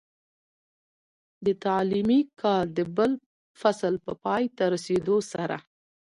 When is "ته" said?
4.57-4.63